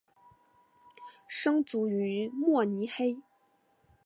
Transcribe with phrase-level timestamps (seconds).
[1.27, 3.21] 生卒于慕尼黑。